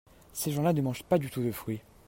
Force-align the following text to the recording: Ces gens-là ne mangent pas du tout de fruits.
Ces 0.33 0.49
gens-là 0.51 0.73
ne 0.73 0.81
mangent 0.81 1.03
pas 1.03 1.19
du 1.19 1.29
tout 1.29 1.43
de 1.43 1.51
fruits. 1.51 1.83